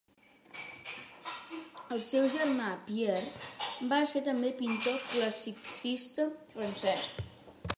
[1.95, 6.27] El seu germà Pierre va ser també pintor classicista
[6.57, 7.07] francès.